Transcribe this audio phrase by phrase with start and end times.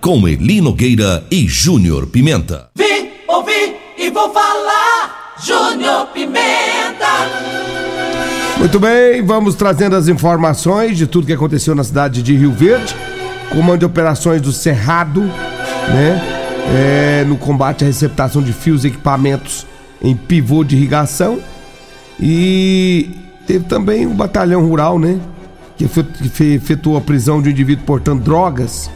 [0.00, 2.70] Com Eli Nogueira e Júnior Pimenta.
[2.74, 5.34] Vi, ouvi e vou falar.
[5.44, 6.40] Júnior Pimenta.
[8.58, 12.96] Muito bem, vamos trazendo as informações de tudo que aconteceu na cidade de Rio Verde.
[13.50, 16.22] Comando de Operações do Cerrado, né?
[16.74, 19.66] É, no combate à receptação de fios e equipamentos
[20.02, 21.40] em pivô de irrigação.
[22.18, 23.10] E
[23.46, 25.20] teve também o Batalhão Rural, né?
[25.76, 25.84] Que
[26.54, 28.90] efetuou a prisão de um indivíduo portando drogas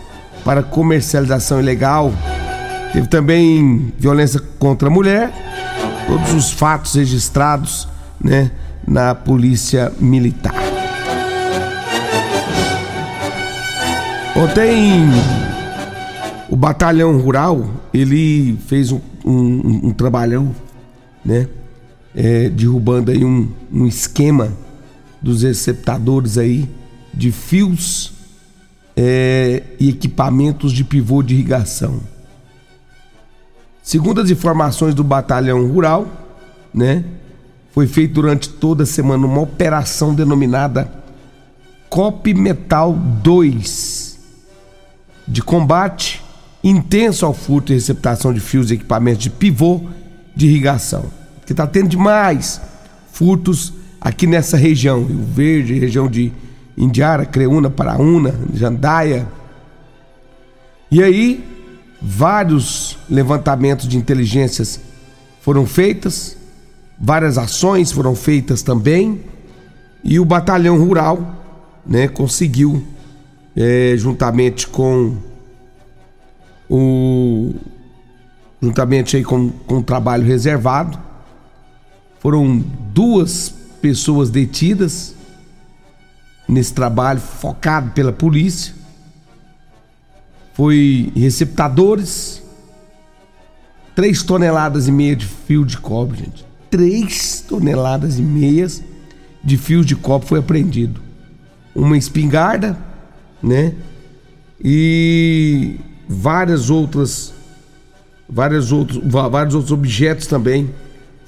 [0.44, 2.12] para comercialização ilegal.
[2.92, 5.32] Teve também violência contra a mulher.
[6.06, 7.88] Todos os fatos registrados,
[8.20, 8.50] né?
[8.86, 10.54] Na Polícia Militar.
[14.36, 15.06] Ontem
[16.50, 20.54] o batalhão rural ele fez um, um, um trabalhão,
[21.24, 21.48] né?
[22.14, 24.52] É, derrubando aí um, um esquema
[25.20, 26.68] dos receptadores aí
[27.12, 28.13] de fios
[28.96, 32.00] é, e equipamentos de pivô de irrigação.
[33.82, 36.06] Segundo as informações do batalhão rural,
[36.72, 37.04] né?
[37.72, 40.90] Foi feito durante toda a semana uma operação denominada
[41.90, 44.18] COP Metal 2
[45.27, 46.22] de combate
[46.62, 49.83] intenso ao furto e receptação de fios e equipamentos de pivô
[50.34, 51.04] de irrigação.
[51.44, 52.60] Que está tendo demais
[53.12, 56.33] furtos aqui nessa região, Rio Verde, região de
[56.77, 59.29] Indiara, Creúna, Paraúna, Jandaia.
[60.90, 61.45] E aí,
[62.01, 64.80] vários levantamentos de inteligências
[65.40, 66.36] foram feitas,
[66.98, 69.20] várias ações foram feitas também,
[70.02, 72.83] e o batalhão rural, né, conseguiu
[73.57, 75.17] é, juntamente com
[76.68, 77.55] o
[78.61, 80.98] juntamente aí com, com o trabalho reservado
[82.18, 82.64] foram
[82.95, 85.14] duas pessoas detidas
[86.48, 88.74] nesse trabalho focado pela polícia
[90.52, 92.42] foi receptadores
[93.94, 98.83] três toneladas e meia de fio de cobre gente três toneladas e meias
[99.42, 101.00] de fios de cobre foi apreendido
[101.74, 102.78] uma espingarda
[103.44, 103.74] né?
[104.62, 105.78] E
[106.08, 107.34] várias outras
[108.28, 110.70] várias outros, vários outros objetos também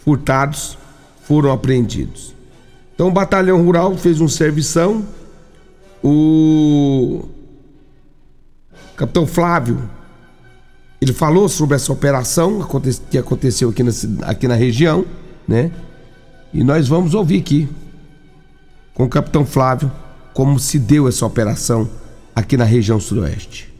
[0.02, 0.78] furtados
[1.22, 2.34] foram apreendidos.
[2.96, 5.06] Então o batalhão rural fez um servição.
[6.02, 7.28] O
[8.96, 9.88] capitão Flávio
[10.98, 12.66] ele falou sobre essa operação
[13.10, 13.92] que aconteceu aqui na,
[14.22, 15.04] aqui na região,
[15.46, 15.70] né?
[16.54, 17.68] E nós vamos ouvir aqui
[18.94, 19.92] com o capitão Flávio
[20.32, 21.88] como se deu essa operação
[22.34, 23.72] aqui na região sudoeste.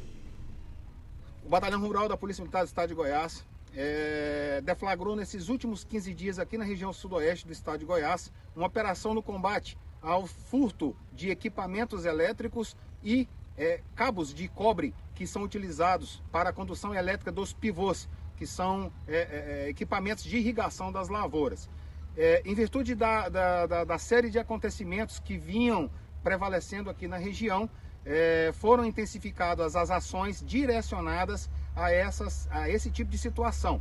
[1.44, 3.43] O Batalhão Rural da Polícia Militar do Estado de Goiás
[3.76, 8.66] é, deflagrou nesses últimos 15 dias aqui na região sudoeste do estado de Goiás uma
[8.66, 15.42] operação no combate ao furto de equipamentos elétricos e é, cabos de cobre que são
[15.42, 20.91] utilizados para a condução elétrica dos pivôs, que são é, é, é equipamentos de irrigação
[20.91, 21.69] das lavouras.
[22.16, 25.91] É, em virtude da, da, da, da série de acontecimentos que vinham
[26.22, 27.69] prevalecendo aqui na região,
[28.04, 33.81] é, foram intensificadas as ações direcionadas a, essas, a esse tipo de situação.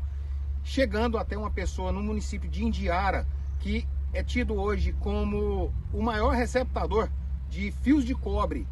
[0.63, 3.25] Chegando até uma pessoa no município de Indiara,
[3.59, 7.09] que é tido hoje como o maior receptador
[7.49, 8.67] de fios de cobre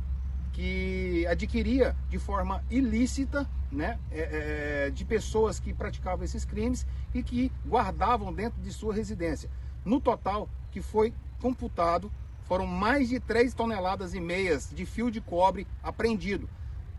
[0.52, 7.24] que adquiria de forma ilícita né, é, é, de pessoas que praticavam esses crimes e
[7.24, 9.50] que guardavam dentro de sua residência.
[9.84, 12.12] No total, que foi computado
[12.44, 16.48] foram mais de 3 toneladas e meias de fio de cobre apreendido,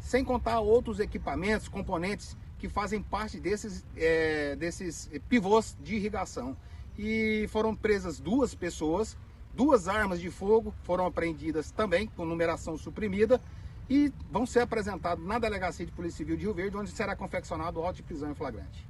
[0.05, 6.55] sem contar outros equipamentos, componentes que fazem parte desses, é, desses pivôs de irrigação.
[6.97, 9.17] E foram presas duas pessoas,
[9.57, 13.41] duas armas de fogo foram apreendidas também, com numeração suprimida,
[13.89, 17.81] e vão ser apresentados na Delegacia de Polícia Civil de Rio Verde, onde será confeccionado
[17.81, 18.87] o auto de prisão em flagrante.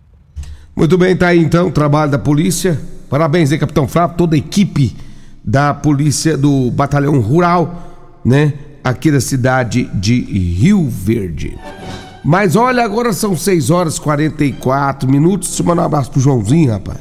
[0.77, 2.79] Muito bem, tá aí então o trabalho da polícia.
[3.09, 4.97] Parabéns aí, Capitão Flávio, toda a equipe
[5.45, 8.74] da polícia do Batalhão Rural, né?
[8.85, 11.59] Aqui da cidade de Rio Verde.
[12.23, 15.49] Mas olha, agora são 6 horas e 44 minutos.
[15.49, 16.99] Deixa eu mandar um abraço pro Joãozinho, rapaz.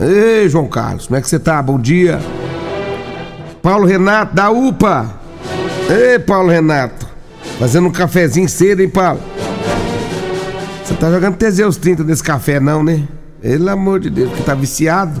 [0.00, 1.60] Ei, João Carlos, como é que você tá?
[1.60, 2.20] Bom dia.
[3.60, 5.20] Paulo Renato da UPA.
[5.90, 7.06] Ei, Paulo Renato.
[7.58, 9.20] Fazendo um cafezinho cedo, hein, Paulo?
[10.84, 13.02] Você tá jogando Teseus 30 nesse café, não, né?
[13.40, 15.20] Pelo amor de Deus, que tá viciado.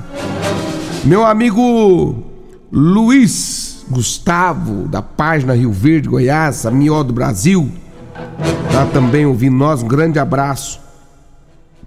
[1.04, 2.22] Meu amigo
[2.70, 7.70] Luiz Gustavo, da página Rio Verde, Goiás, a melhor do Brasil,
[8.72, 9.82] tá também ouvindo nós.
[9.82, 10.80] Um grande abraço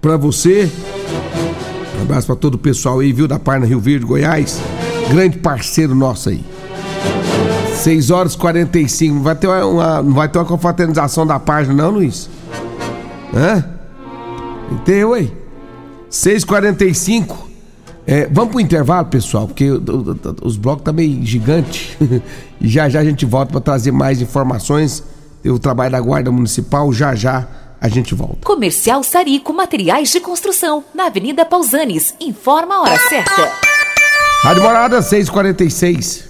[0.00, 0.70] para você.
[1.98, 4.60] Um abraço para todo o pessoal aí, viu, da página Rio Verde, Goiás.
[5.10, 6.44] Grande parceiro nosso aí.
[7.74, 9.14] 6 horas e 45.
[9.14, 12.28] Não vai ter uma, não vai ter uma confraternização da página, não, Luiz?
[13.34, 13.64] Hã?
[14.70, 15.32] Entendeu, aí?
[16.10, 17.49] 6h45.
[18.10, 19.70] É, vamos pro intervalo, pessoal, porque
[20.42, 21.96] os blocos tá meio gigante.
[22.60, 25.04] e já já a gente volta para trazer mais informações.
[25.44, 27.46] O trabalho da Guarda Municipal, já já
[27.80, 28.38] a gente volta.
[28.44, 32.12] Comercial Sarico Materiais de Construção, na Avenida Pausanes.
[32.20, 33.52] Informa a hora certa.
[34.42, 36.29] Rádio Morada 646.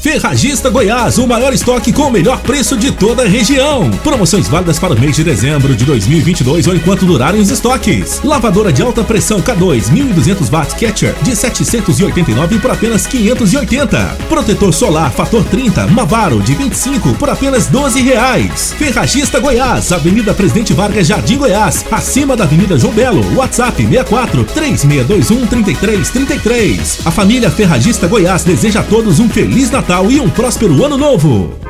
[0.00, 3.90] Ferragista Goiás, o maior estoque com o melhor preço de toda a região.
[4.02, 8.18] Promoções válidas para o mês de dezembro de 2022 ou enquanto durarem os estoques.
[8.24, 14.16] Lavadora de alta pressão K2 1200 watts Catcher de 789 por apenas 580.
[14.26, 18.72] Protetor solar fator 30 Mavaro de 25 por apenas 12 reais.
[18.78, 23.36] Ferragista Goiás, Avenida Presidente Vargas, Jardim Goiás, acima da Avenida João Belo.
[23.36, 27.00] WhatsApp 64 3621 3333.
[27.04, 31.69] A família Ferragista Goiás deseja a todos um feliz Natal e um próspero ano novo.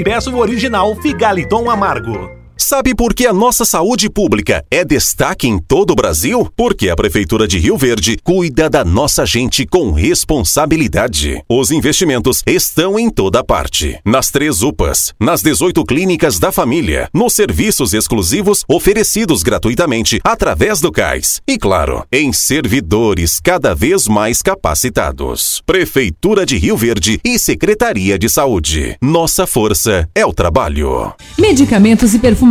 [0.01, 2.40] e peça o original Figaliton Amargo.
[2.61, 6.47] Sabe por que a nossa saúde pública é destaque em todo o Brasil?
[6.55, 11.41] Porque a Prefeitura de Rio Verde cuida da nossa gente com responsabilidade.
[11.49, 13.99] Os investimentos estão em toda parte.
[14.05, 20.91] Nas três UPAs, nas 18 clínicas da família, nos serviços exclusivos oferecidos gratuitamente através do
[20.91, 21.41] CAIS.
[21.47, 25.63] E claro, em servidores cada vez mais capacitados.
[25.65, 28.97] Prefeitura de Rio Verde e Secretaria de Saúde.
[29.01, 31.11] Nossa força é o trabalho.
[31.39, 32.50] Medicamentos e perfumaria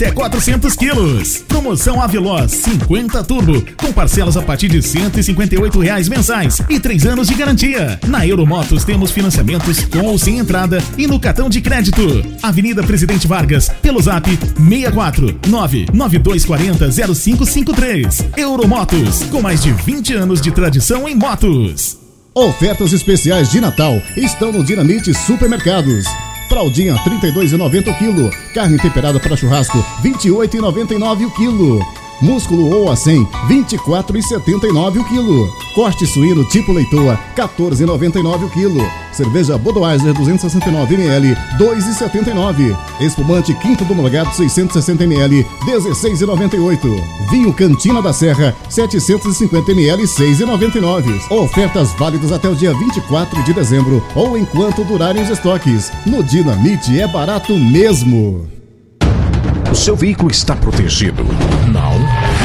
[0.00, 1.44] até 400 quilos.
[1.46, 7.28] Promoção Aveloz 50 Turbo, com parcelas a partir de 158 reais mensais e 3 anos
[7.28, 8.00] de garantia.
[8.08, 12.00] Na Euromotos temos financiamentos com ou sem entrada e no cartão de crédito.
[12.42, 18.24] Avenida Presidente Vargas, pelo zap 64 99240 0553.
[18.38, 21.98] Euromotos, com mais de 20 anos de tradição em motos.
[22.34, 26.06] Ofertas especiais de Natal estão no Dinamite Supermercados.
[26.50, 28.30] Fraldinha 32,90 o quilo.
[28.52, 32.09] Carne temperada para churrasco 28,99 o quilo.
[32.20, 35.48] Músculo ou a 100, 24,79 o quilo.
[35.74, 38.80] Corte suíno tipo leitoa, 14,99 o quilo.
[39.12, 42.76] Cerveja Budweiser 269 ml, 2,79.
[43.00, 47.30] Espumante Quinto do Molgado 660 ml, 16,98.
[47.30, 51.30] Vinho Cantina da Serra 750 ml, 6,99.
[51.30, 55.90] Ofertas válidas até o dia 24 de dezembro ou enquanto durarem os estoques.
[56.04, 58.46] No Dinamite é barato mesmo.
[59.70, 61.22] O seu veículo está protegido?
[61.72, 62.09] Não?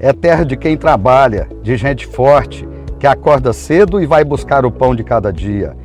[0.00, 2.66] é terra de quem trabalha, de gente forte,
[2.98, 5.76] que acorda cedo e vai buscar o pão de cada dia.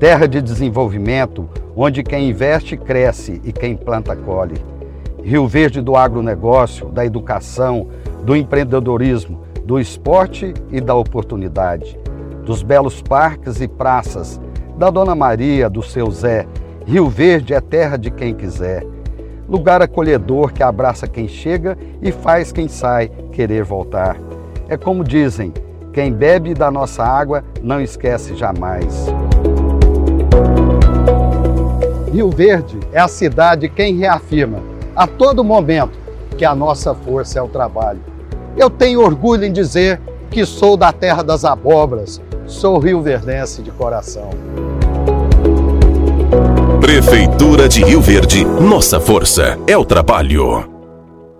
[0.00, 1.46] Terra de desenvolvimento,
[1.76, 4.56] onde quem investe cresce e quem planta colhe.
[5.22, 7.88] Rio Verde do agronegócio, da educação,
[8.24, 11.98] do empreendedorismo, do esporte e da oportunidade.
[12.46, 14.40] Dos belos parques e praças,
[14.78, 16.46] da Dona Maria, do seu Zé.
[16.86, 18.82] Rio Verde é terra de quem quiser
[19.48, 24.16] lugar acolhedor que abraça quem chega e faz quem sai querer voltar.
[24.68, 25.52] É como dizem:
[25.92, 29.06] quem bebe da nossa água não esquece jamais.
[32.12, 34.60] Rio Verde é a cidade quem reafirma
[34.94, 35.98] a todo momento
[36.36, 38.00] que a nossa força é o trabalho.
[38.56, 40.00] Eu tenho orgulho em dizer
[40.30, 44.30] que sou da terra das abobras, sou rio-verdense de coração.
[46.88, 50.77] Prefeitura de Rio Verde, nossa força é o trabalho.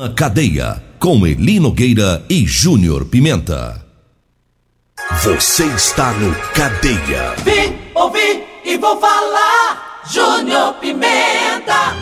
[0.00, 3.84] Uma cadeia com Eli Nogueira e Júnior Pimenta.
[5.22, 7.34] Você está no Cadeia.
[7.44, 10.00] Vim, ouvi e vou falar.
[10.10, 11.92] Júnior Pimenta.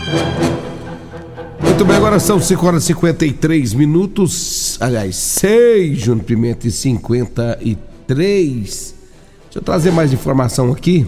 [1.61, 4.79] Muito bem, agora são 5 horas e 53 minutos.
[4.81, 8.95] Aliás, 6, Júnior Pimenta e 53.
[9.43, 11.05] Deixa eu trazer mais informação aqui.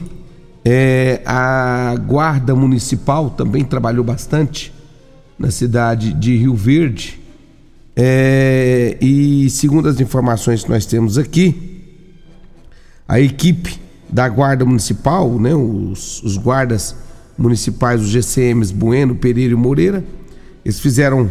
[0.65, 4.80] É, a Guarda Municipal também trabalhou bastante
[5.41, 7.19] na cidade de Rio Verde.
[7.97, 11.83] É, e segundo as informações que nós temos aqui,
[13.09, 16.95] a equipe da Guarda Municipal, né, os, os guardas
[17.39, 20.05] municipais, os GCMs Bueno, Pereira e Moreira,
[20.63, 21.31] eles fizeram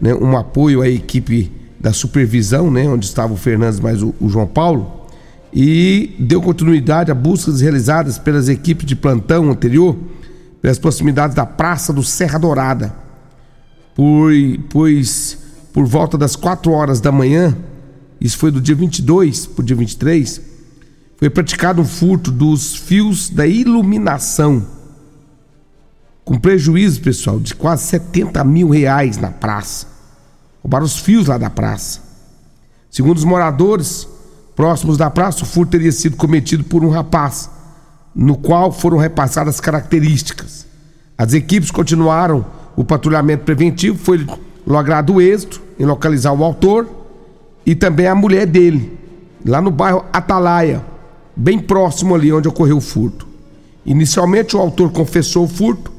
[0.00, 4.28] né, um apoio à equipe da supervisão, né, onde estava o Fernandes mais o, o
[4.30, 5.06] João Paulo,
[5.52, 9.96] e deu continuidade a buscas realizadas pelas equipes de plantão anterior,
[10.62, 12.99] pelas proximidades da Praça do Serra Dourada
[13.94, 15.38] pois
[15.72, 17.56] por volta das 4 horas da manhã,
[18.20, 20.40] isso foi do dia 22 para o dia 23,
[21.16, 24.66] foi praticado um furto dos fios da iluminação,
[26.24, 29.86] com prejuízo, pessoal, de quase 70 mil reais na praça.
[30.62, 32.00] Roubaram os fios lá da praça.
[32.90, 34.06] Segundo os moradores
[34.54, 37.50] próximos da praça, o furto teria sido cometido por um rapaz,
[38.14, 40.66] no qual foram repassadas as características.
[41.16, 42.44] As equipes continuaram
[42.76, 44.26] o patrulhamento preventivo, foi
[44.66, 46.88] logrado êxito em localizar o autor
[47.64, 48.98] e também a mulher dele,
[49.44, 50.84] lá no bairro Atalaia,
[51.34, 53.26] bem próximo ali onde ocorreu o furto.
[53.84, 55.90] Inicialmente, o autor confessou o furto,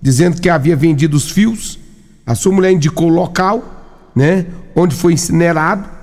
[0.00, 1.78] dizendo que havia vendido os fios.
[2.26, 3.62] A sua mulher indicou o local,
[4.14, 5.96] né, onde foi incinerado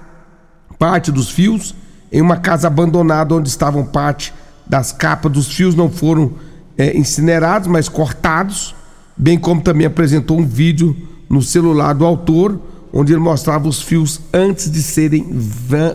[0.83, 1.73] parte dos fios
[2.11, 4.33] em uma casa abandonada onde estavam parte
[4.67, 6.33] das capas dos fios não foram
[6.77, 8.75] é, incinerados, mas cortados,
[9.17, 10.95] bem como também apresentou um vídeo
[11.29, 12.59] no celular do autor
[12.93, 15.25] onde ele mostrava os fios antes de serem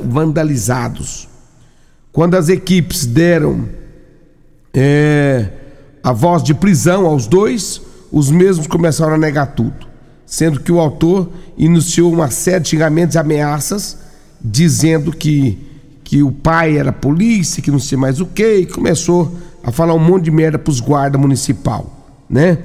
[0.05, 1.29] vandalizados.
[2.11, 3.69] Quando as equipes deram
[4.75, 5.49] é,
[6.03, 9.87] a voz de prisão aos dois, os mesmos começaram a negar tudo,
[10.27, 13.99] sendo que o autor iniciou uma série de xingamentos e ameaças,
[14.41, 15.57] dizendo que,
[16.03, 19.33] que o pai era polícia, que não sei mais o que, e começou
[19.63, 22.59] a falar um monte de merda para os guardas municipal, né?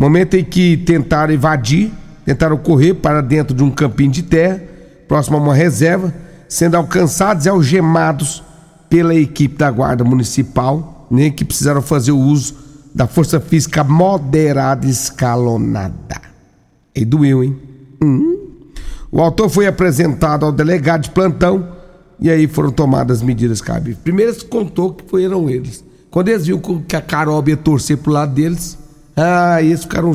[0.00, 1.92] Momento em que tentaram evadir,
[2.24, 4.58] tentaram correr para dentro de um campinho de terra,
[5.06, 6.14] próximo a uma reserva,
[6.48, 8.42] sendo alcançados e algemados
[8.88, 12.54] pela equipe da Guarda Municipal, né, que precisaram fazer o uso
[12.94, 16.18] da força física moderada escalonada.
[16.94, 17.58] E doeu, hein?
[18.02, 18.38] Hum.
[19.12, 21.76] O autor foi apresentado ao delegado de plantão
[22.18, 23.98] e aí foram tomadas medidas cabíveis.
[24.02, 25.84] Primeiro eles contou que foram eles.
[26.10, 28.78] Quando eles viram que a Carol ia torcer pro lado deles,
[29.16, 30.12] ah, eles ficaram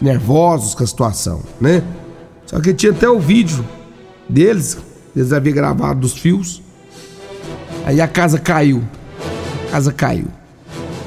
[0.00, 1.82] nervosos com a situação, né?
[2.46, 3.64] Só que tinha até o vídeo
[4.28, 4.76] deles,
[5.14, 6.62] eles haviam gravado dos fios.
[7.84, 8.82] Aí a casa caiu.
[9.68, 10.26] A casa caiu.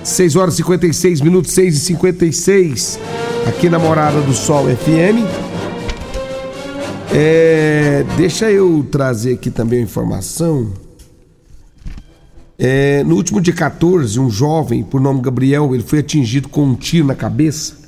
[0.04, 3.00] 6 horas e 56 minutos, 6 e 56
[3.48, 5.26] aqui na Morada do Sol FM.
[7.14, 10.72] É, deixa eu trazer aqui também a informação.
[12.58, 16.76] É, no último dia 14, um jovem, por nome Gabriel, ele foi atingido com um
[16.76, 17.84] tiro na cabeça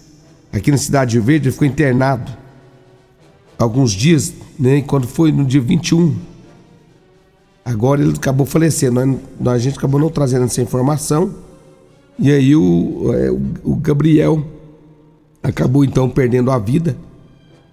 [0.55, 2.31] aqui na Cidade de Verde, ele ficou internado
[3.59, 4.81] alguns dias, né?
[4.81, 6.15] Quando foi no dia 21.
[7.63, 9.19] Agora ele acabou falecendo.
[9.39, 11.33] Nós, a gente acabou não trazendo essa informação.
[12.17, 13.31] E aí o, é,
[13.63, 14.45] o Gabriel
[15.43, 16.95] acabou então perdendo a vida,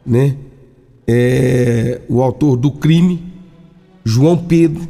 [0.04, 0.36] né?
[1.06, 3.22] É, o autor do crime,
[4.04, 4.88] João Pedro,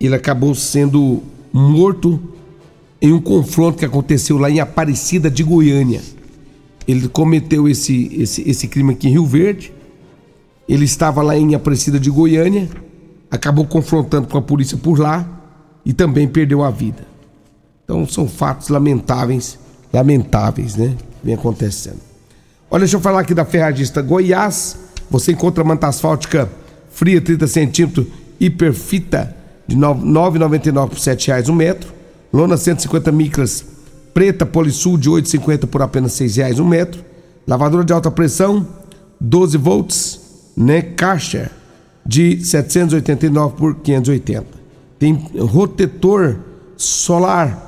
[0.00, 2.20] ele acabou sendo morto
[3.00, 6.00] em um confronto que aconteceu lá em Aparecida de Goiânia.
[6.86, 9.72] Ele cometeu esse, esse, esse crime aqui em Rio Verde.
[10.68, 12.68] Ele estava lá em Aparecida de Goiânia,
[13.30, 15.26] acabou confrontando com a polícia por lá
[15.84, 17.06] e também perdeu a vida.
[17.84, 19.58] Então são fatos lamentáveis,
[19.92, 20.94] lamentáveis, né?
[21.22, 22.00] Vem acontecendo.
[22.70, 24.78] Olha, deixa eu falar aqui da Ferragista Goiás.
[25.10, 26.50] Você encontra manta asfáltica
[26.90, 28.06] fria 30 centímetros,
[28.38, 29.34] hiperfita
[29.68, 31.92] de R$ 9,99 por R$ 7,00 um metro.
[32.32, 33.64] Lona 150 micras
[34.12, 37.04] preta Polisul de 8,50 por apenas R$ reais um metro.
[37.46, 38.66] Lavadora de alta pressão,
[39.20, 40.20] 12 volts,
[40.56, 40.82] né?
[40.82, 41.50] Caixa
[42.04, 44.46] de 789 por 580.
[44.98, 46.36] Tem rotetor
[46.76, 47.66] solar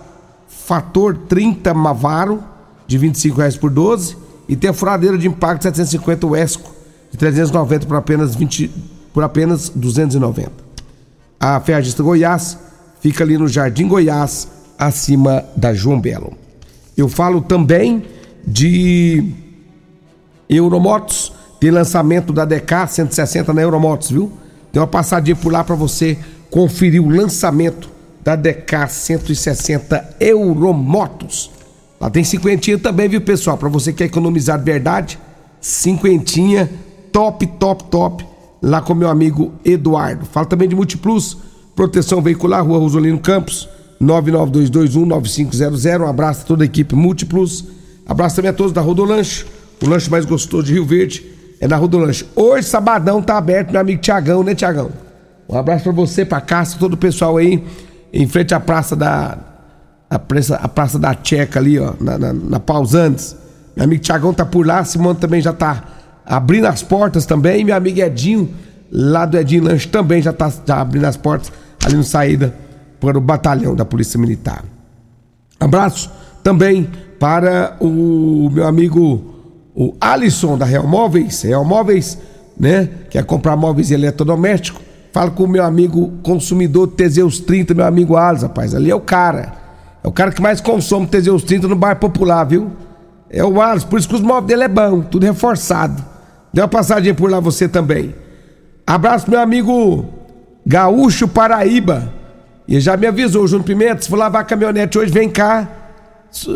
[0.49, 2.43] fator 30 Mavaro
[2.87, 4.17] de 25 reais por 12
[4.49, 6.71] e tem a furadeira de impacto 750 Esco
[7.11, 8.71] de 390 por apenas 20
[9.13, 10.70] por apenas 290.
[11.42, 12.59] A Ferragista Goiás
[13.00, 14.46] fica ali no Jardim Goiás,
[14.79, 16.35] acima da João Belo.
[16.94, 18.05] Eu falo também
[18.46, 19.33] de
[20.46, 24.31] Euromotos, tem lançamento da DK 160 na Euromotos, viu?
[24.70, 26.18] Tem uma passadinha por lá para você
[26.50, 27.88] conferir o lançamento
[28.22, 31.50] da DK 160 Euromotos.
[31.98, 33.57] Lá tem cinquentinha também, viu, pessoal?
[33.57, 35.18] Para você que quer economizar de verdade,
[35.59, 36.70] cinquentinha,
[37.11, 38.26] top, top, top,
[38.62, 40.27] lá com meu amigo Eduardo.
[40.27, 41.37] Fala também de Multiplus,
[41.75, 43.68] proteção veicular, Rua Rosolino Campos,
[44.03, 46.01] 992219500.
[46.01, 47.64] Um abraço a toda a equipe Múltiplos.
[48.07, 49.44] Abraço também a todos da Rodolanche.
[49.83, 51.25] O lanche mais gostoso de Rio Verde
[51.61, 52.27] é na Rodolanche.
[52.35, 54.90] Hoje, sabadão, tá aberto, meu amigo Tiagão, né, Tiagão?
[55.49, 57.64] Um abraço para você, pra Cássia, todo o pessoal aí,
[58.12, 59.38] em frente à praça da.
[60.09, 63.37] A praça, a praça da Tcheca ali, ó, na, na, na Pausantes.
[63.77, 65.85] Meu amigo Tiagão tá por lá, Simone também já tá
[66.31, 67.64] abrindo as portas também.
[67.64, 68.49] Meu amigo Edinho,
[68.90, 71.53] lá do Edinho Lanche, também já tá já abrindo as portas
[71.85, 72.55] ali no saída
[73.01, 74.64] para o batalhão da Polícia Militar.
[75.59, 76.09] Abraço
[76.45, 76.88] também
[77.19, 79.35] para o meu amigo
[79.75, 82.19] o Alisson da Real Móveis, Real Móveis,
[82.59, 82.88] né?
[83.11, 84.83] Quer comprar móveis eletrodomésticos?
[85.12, 88.75] Fala com o meu amigo consumidor Teseus 30, meu amigo Alisson, rapaz.
[88.75, 89.55] Ali é o cara.
[90.05, 92.71] É o cara que mais consome Teseus 30 no bairro popular, viu?
[93.29, 96.10] É o Alisson, por isso que os móveis dele é bom, tudo reforçado.
[96.53, 98.15] Dê uma passadinha por lá você também.
[98.87, 100.05] Abraço meu amigo
[100.67, 102.13] Gaúcho Paraíba.
[102.67, 105.69] E já me avisou, Júnior Pimenta, se for lavar a caminhonete hoje, vem cá.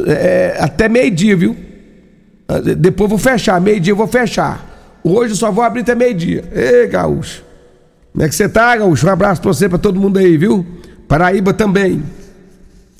[0.06, 1.56] é, até meio-dia, viu?
[2.46, 5.00] Ah, Depois vou fechar, meio-dia eu vou fechar.
[5.02, 6.44] Hoje eu só vou abrir até meio-dia.
[6.52, 7.42] Ei, Gaúcho.
[8.12, 9.06] Como é que você tá, Gaúcho?
[9.06, 10.64] Um abraço pra você, pra todo mundo aí, viu?
[11.08, 12.02] Paraíba também.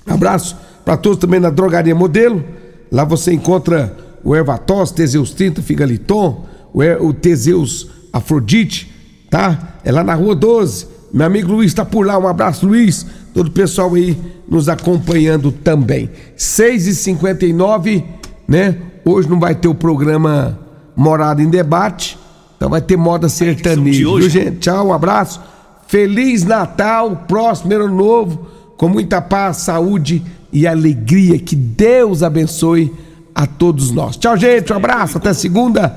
[0.07, 2.45] Abraço pra todos também na Drogaria Modelo.
[2.91, 8.93] Lá você encontra o Ervatos, Teseus 30, Figaliton, o, Er- o Teseus Afrodite,
[9.31, 9.77] tá?
[9.83, 10.87] É lá na Rua 12.
[11.13, 12.19] Meu amigo Luiz tá por lá.
[12.19, 13.07] Um abraço, Luiz.
[13.33, 14.17] Todo o pessoal aí
[14.49, 16.11] nos acompanhando também.
[16.37, 18.05] 6h59,
[18.47, 18.77] né?
[19.05, 20.59] Hoje não vai ter o programa
[20.97, 22.19] Morada em Debate.
[22.57, 24.29] Então vai ter moda sertaneja, viu, hoje.
[24.31, 24.59] gente?
[24.59, 25.41] Tchau, um abraço.
[25.87, 31.39] Feliz Natal, próximo ano novo, com muita paz, saúde e alegria.
[31.39, 32.93] Que Deus abençoe
[33.35, 34.17] a todos nós.
[34.17, 34.73] Tchau, gente.
[34.73, 35.19] Um abraço.
[35.19, 35.95] Até segunda,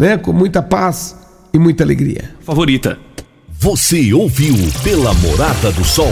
[0.00, 0.16] né?
[0.16, 1.14] Com muita paz
[1.52, 2.30] e muita alegria.
[2.40, 2.98] Favorita.
[3.50, 6.08] Você ouviu pela Morada do Sol